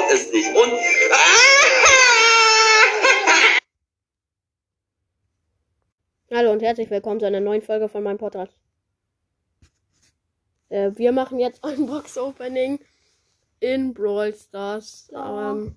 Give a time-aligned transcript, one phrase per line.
[0.00, 0.48] glaub es nicht.
[0.48, 0.72] Und.
[6.32, 8.52] Hallo und herzlich willkommen zu einer neuen Folge von meinem Podcast.
[10.68, 12.78] Äh, wir machen jetzt ein Box-Opening
[13.60, 15.08] in Brawl Stars.
[15.12, 15.52] Ja.
[15.52, 15.76] Ähm,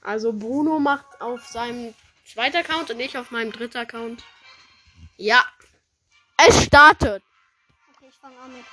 [0.00, 1.92] also Bruno macht auf seinem
[2.24, 4.24] zweiten Account und ich auf meinem dritten Account.
[5.16, 5.44] Ja.
[6.46, 7.22] Es startet.
[7.94, 8.64] Okay, ich fange an mit.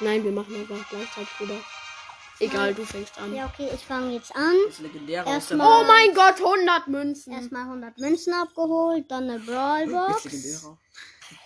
[0.00, 1.58] Nein, wir machen einfach gleichzeitig, Bruder.
[2.40, 3.34] Egal, du fängst an.
[3.34, 4.54] Ja, okay, ich fange jetzt an.
[4.66, 7.32] Das legendäre Erstmal- Oh mein Gott, 100 Münzen.
[7.32, 10.66] Erstmal 100 Münzen abgeholt, dann eine Brawlbox.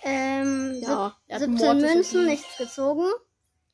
[0.02, 3.06] Ähm, Ja, er hat 17 Mortis Münzen, nichts gezogen.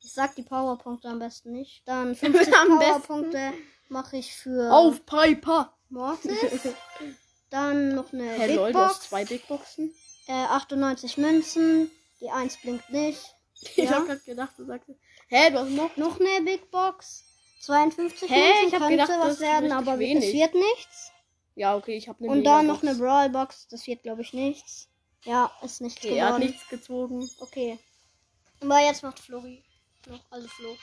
[0.03, 1.83] Ich sag die Powerpunkte am besten nicht.
[1.87, 2.93] Dann 50 Am besten.
[2.93, 3.53] Powerpunkte
[3.89, 5.73] mache ich für Auf Piper.
[5.91, 6.35] Mortis.
[7.51, 9.09] Dann noch eine Hey Big lol, du hast Box.
[9.09, 9.95] zwei Big Boxen.
[10.27, 11.91] Äh, 98 Münzen.
[12.21, 13.21] Die 1 blinkt nicht.
[13.77, 13.93] Ich Ja.
[13.93, 14.91] hab grad gedacht, du sagst.
[15.29, 15.97] Hä, du hast noch.
[15.97, 17.25] Noch eine Big Box.
[17.61, 18.35] 52 Hä?
[18.37, 20.25] Münzen Ich hab könnte gedacht, was werden, aber wenig.
[20.29, 21.11] es wird nichts.
[21.55, 23.69] Ja, okay, ich hab eine Und dann noch eine Brawlbox.
[23.69, 24.89] Das wird, glaube ich, nichts.
[25.25, 26.51] Ja, ist nichts Okay, er hat geworden.
[26.51, 27.31] nichts gezogen.
[27.41, 27.79] Okay.
[28.61, 29.65] Aber jetzt macht Flori
[30.07, 30.21] noch.
[30.31, 30.77] Also Flo.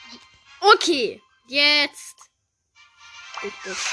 [0.74, 2.16] Okay, jetzt.
[3.42, 3.86] Big Box.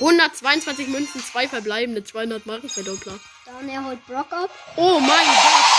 [0.00, 3.18] 122 Münzen, zwei verbleibende, 200 Markenverdoppler.
[3.46, 4.50] Dann er holt Brock ab.
[4.76, 5.77] Oh mein Gott.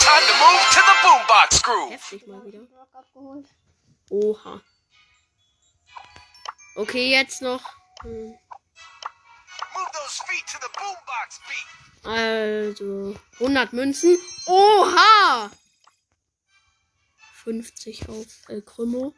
[0.00, 1.90] Time to move to the boombox crew.
[1.90, 2.60] Heftig mal wieder.
[4.10, 4.60] Oha.
[6.76, 7.62] Okay, jetzt noch.
[8.02, 8.30] hm,
[9.74, 11.66] Move those feet to the boombox beat.
[12.06, 14.18] Also, 100 Münzen.
[14.46, 15.50] Oha!
[17.44, 19.14] 50 auf El Krümmo.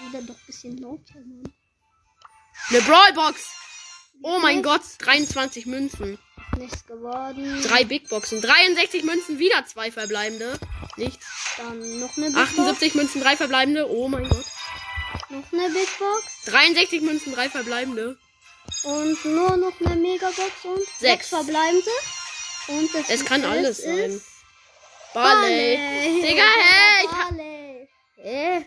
[0.00, 1.52] Wieder doch ein bisschen lauter, Mann.
[2.68, 3.42] Eine Brawlbox.
[4.22, 6.18] Oh mein Gott, 23 Münzen.
[6.58, 7.62] Nichts geworden.
[7.62, 8.40] Drei Big Boxen.
[8.40, 10.58] 63 Münzen, wieder zwei verbleibende.
[10.96, 11.26] Nichts.
[11.56, 13.88] Dann noch eine Big 78 Münzen, drei verbleibende.
[13.90, 14.44] Oh mein Gott.
[14.44, 15.30] Box.
[15.30, 16.24] Noch eine Big Box.
[16.46, 18.16] 63 Münzen, drei verbleibende.
[18.84, 20.98] Und nur noch eine Megabox und Sechs.
[21.00, 21.90] sechs verbleibende.
[22.68, 24.20] Und das Es kann alles sein.
[25.12, 25.76] Barley.
[25.76, 26.22] Barley.
[26.22, 27.53] Digga, hä?
[28.24, 28.64] Hä?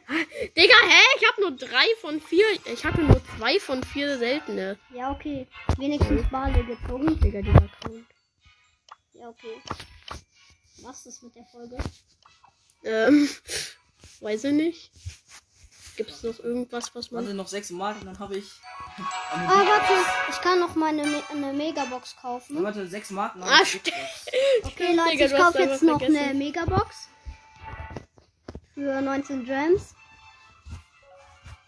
[0.55, 1.01] Digga, hä?
[1.19, 2.45] Ich hab nur drei von vier.
[2.71, 4.77] Ich hatte nur zwei von vier seltene.
[4.93, 5.47] Ja, okay.
[5.77, 7.19] Wenigstens Barley gezogen.
[7.19, 8.05] Digga, dieser Account.
[9.13, 9.59] Ja, okay.
[10.83, 11.75] Was ist mit der Folge?
[12.83, 13.27] Ähm,
[14.21, 14.91] weiß ich nicht.
[15.95, 17.23] Gibt's noch irgendwas, was man.
[17.23, 18.51] Warte, noch sechs Marken, dann habe ich.
[19.31, 19.93] Ah, warte.
[20.31, 22.63] Ich kann noch mal eine, Me eine Megabox kaufen.
[22.63, 23.43] warte, sechs Marken.
[23.43, 23.65] Ah, habe.
[23.83, 23.93] Big
[24.63, 26.17] Okay, Leute, Digga, ich kaufe jetzt noch vergessen.
[26.17, 27.09] eine Megabox.
[28.77, 29.95] Für 19 Gems.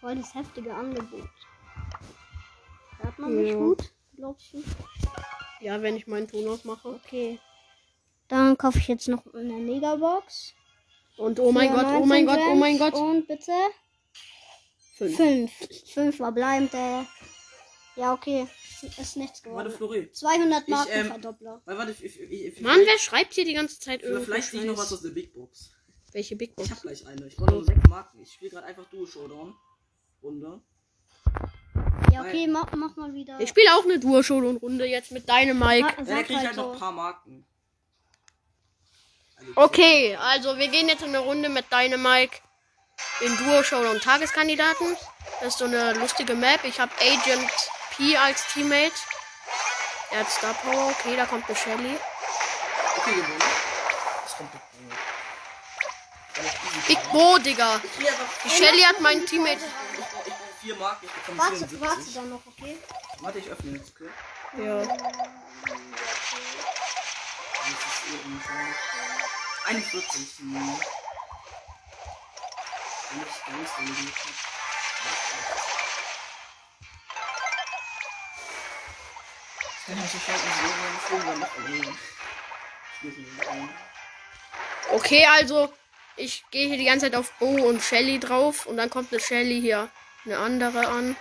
[0.00, 1.28] Voll das heftige Angebot.
[3.00, 3.56] Hört man mich Ja.
[3.56, 3.92] gut?
[4.14, 4.62] Glaubst du?
[5.60, 6.88] Ja, wenn ich meinen Ton ausmache.
[6.88, 7.40] Okay.
[8.28, 10.54] Dann kaufe ich jetzt noch eine Megabox.
[11.16, 12.78] Und oh mein Gott, oh mein 19 Gott, oh mein.
[12.78, 12.94] Gott.
[12.94, 13.52] Und bitte
[14.96, 15.16] Fünf.
[15.16, 15.52] fünf.
[15.92, 17.06] Fünf verbleibende.
[17.96, 18.46] Ja, okay.
[18.82, 19.56] Ist nichts Box.
[19.56, 19.76] Warte, geworden.
[19.76, 20.12] Flori.
[20.12, 21.62] 200 Ich, ähm, Markenverdoppler.
[21.64, 24.24] Weil, warte, ich, ich, ich, ich, Mann, wer schreibt hier die ganze Zeit vielleicht, irgendwas?
[24.26, 25.74] vielleicht sehe ich noch was aus der Big Box.
[26.12, 26.68] Welche Big Box?
[26.68, 27.26] Ich habe gleich eine.
[27.26, 28.20] Ich brauche nur sechs Marken.
[28.20, 29.54] Ich spiele gerade einfach Duo Showdown.
[30.22, 30.60] Runde.
[32.12, 33.38] Ja, okay, mach, mach mal wieder.
[33.40, 35.88] Ich spiele auch eine Duo-Show-Runde jetzt mit deinem Mike.
[35.88, 37.46] Ja, da Sag kriege ich halt halt noch ein paar Marken.
[39.36, 42.38] Also, Okay, also wir gehen jetzt in eine Runde mit deinem Mike
[43.20, 44.96] in Duo Showdown Tageskandidaten.
[45.40, 46.64] Das ist so eine lustige Map.
[46.64, 47.50] Ich habe Agent
[47.96, 48.92] P als Teammate.
[50.10, 50.88] Er hat Star Power.
[50.98, 51.96] Okay, da kommt eine Shelly.
[52.98, 53.38] Okay, gewonnen.
[54.24, 55.09] Das kommt easy.
[56.86, 57.80] Big Bo, Digga.
[58.44, 59.60] Die Shelly hat meinen Teammate.
[59.92, 60.30] Ich brauche
[60.60, 61.06] vier Marken.
[61.06, 61.80] Ich bekomme Warte, 74.
[61.80, 62.78] warte dann noch, okay?
[63.20, 64.10] Warte, ich öffne jetzt, okay?
[64.62, 64.82] Ja.
[64.82, 64.88] Das
[67.68, 68.74] ist eben schon
[69.66, 70.38] 41.
[70.38, 70.80] Hm.
[73.10, 73.60] Wenn ich kann
[79.96, 80.52] ja sofort in
[81.08, 81.98] so irgendwann noch erleben.
[82.94, 83.68] Ich will nicht rein.
[84.92, 85.72] Okay, also
[86.20, 89.20] ich gehe hier die ganze Zeit auf Bo und Shelly drauf und dann kommt eine
[89.20, 89.90] Shelly hier
[90.24, 91.16] eine andere an.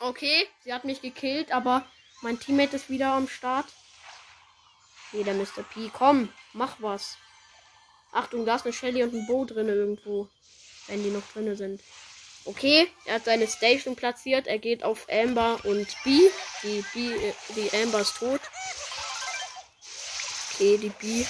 [0.00, 1.84] Okay, sie hat mich gekillt, aber
[2.22, 3.66] mein Teammate ist wieder am Start.
[5.12, 5.62] Nee, der Mr.
[5.72, 5.90] P.
[5.92, 7.16] Komm, mach was.
[8.12, 10.28] Achtung, da ist eine Shelly und ein Bo drin irgendwo.
[10.86, 11.80] Wenn die noch drinne sind.
[12.44, 14.46] Okay, er hat seine Station platziert.
[14.46, 16.20] Er geht auf Amber und B.
[16.62, 18.40] Die B, äh, die Amber ist tot.
[20.54, 21.26] Okay, die B.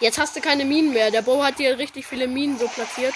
[0.00, 1.12] Jetzt hast du keine Minen mehr.
[1.12, 3.14] Der Bo hat dir richtig viele Minen so platziert.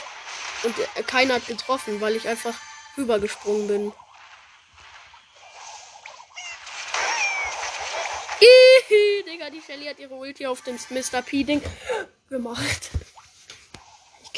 [0.62, 2.54] Und äh, keiner hat getroffen, weil ich einfach
[2.96, 3.92] rübergesprungen bin.
[8.40, 11.22] Ihi, Digga, die Shelly hat ihre Ulti auf dem Mr.
[11.22, 11.60] P-Ding
[12.28, 12.90] gemacht.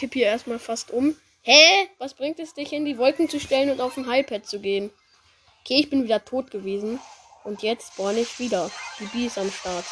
[0.02, 1.16] Ich kipp hier erstmal fast um.
[1.43, 1.88] Hä?
[1.99, 4.90] Was bringt es dich in die Wolken zu stellen und auf ein Highpad zu gehen?
[5.60, 6.99] Okay, ich bin wieder tot gewesen.
[7.44, 8.69] Und jetzt spawn ich wieder.
[8.99, 9.84] Die B ist am Start.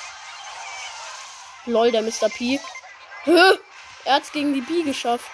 [1.67, 2.29] Lol, der Mr.
[2.29, 2.59] P.
[3.23, 3.41] Hä?
[4.05, 5.31] Er hat's gegen die B geschafft.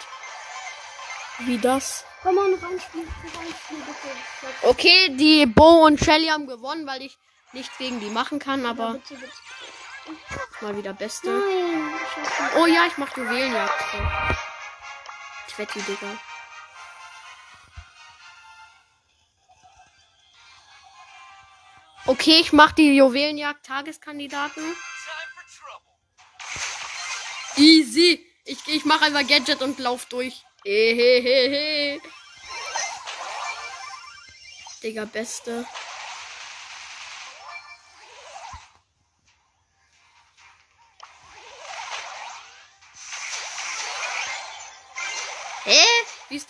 [1.39, 2.05] Wie das?
[2.23, 4.69] Komm mal noch ein Spiel, noch ein Spiel, bitte.
[4.69, 7.17] Okay, die Bo und Shelly haben gewonnen, weil ich
[7.55, 9.33] nichts gegen die machen kann, Ja, aber bitte, bitte.
[10.61, 11.31] mal wieder Beste.
[11.31, 11.95] Nein.
[12.59, 13.73] Oh ja, ich mach Juwelenjagd.
[15.57, 16.19] Wette, Digga.
[22.07, 24.63] Okay, ich mach die Juwelenjagd Tageskandidaten.
[27.57, 28.25] Easy.
[28.45, 30.45] Ich, ich mach einfach Gadget und lauf durch.
[30.65, 32.01] Hehehehe.
[34.83, 35.67] Digga, beste.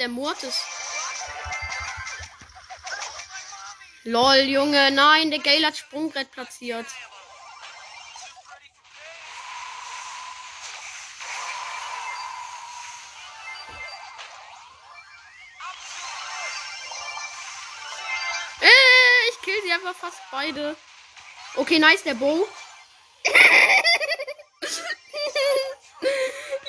[0.06, 0.62] Der Mortis?
[4.05, 6.87] Lol, Junge, nein, der Gale hat Sprungbrett platziert.
[18.61, 20.76] Äh, ich kill sie einfach fast beide.
[21.56, 22.26] Okay, nice, der Bo.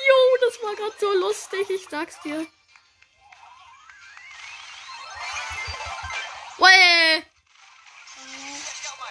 [0.08, 2.48] jo, das war gerade so lustig, ich sag's dir.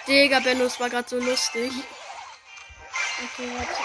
[0.07, 1.71] Digga, Benno, das war gerade so lustig.
[1.71, 3.81] Okay, warte.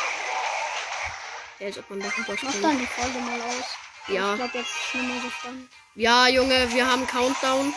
[1.58, 3.64] Ja, als ob man da Mach dann die Folge mal aus.
[4.08, 4.32] Ja.
[4.32, 5.70] Ich glaube, jetzt ist nicht mehr so spannend.
[5.94, 7.74] Ja, Junge, wir haben Countdown.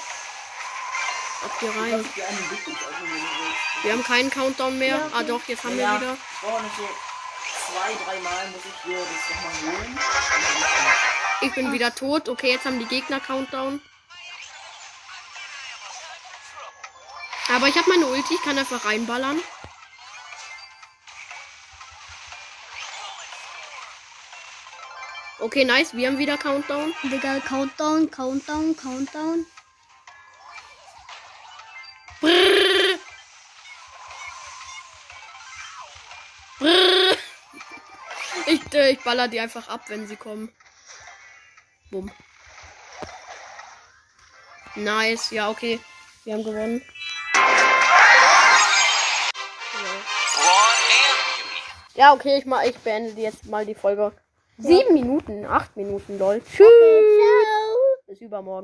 [1.44, 2.06] Ab hier rein.
[3.84, 4.98] Wir haben keinen Countdown mehr.
[4.98, 5.16] Ja, okay.
[5.16, 6.18] Ah doch, jetzt haben Ja, wir wieder.
[6.42, 6.90] So
[7.68, 10.00] zwei, dreimal muss ich hier das nochmal holen.
[11.42, 12.30] Ich bin wieder tot.
[12.30, 13.82] Okay, jetzt haben die Gegner Countdown.
[17.48, 19.40] Aber ich habe meine Ulti, ich kann einfach reinballern.
[25.40, 26.96] Okay, nice, wir haben wieder Countdown.
[27.04, 29.46] Digga, Countdown, Countdown, Countdown.
[32.20, 33.00] Brrr.
[36.58, 37.18] Brrr.
[38.48, 40.52] Ich, äh, ich baller die einfach ab, wenn sie kommen.
[41.92, 42.12] Bumm.
[44.76, 45.80] Nice, ja, okay.
[46.24, 46.82] Wir haben gewonnen.
[51.96, 54.12] Ja, okay, ich, mal, ich beende jetzt mal die Folge.
[54.58, 56.42] Sieben Minuten, acht Minuten, lol.
[56.42, 56.68] Tschüss.
[58.08, 58.64] Bis übermorgen.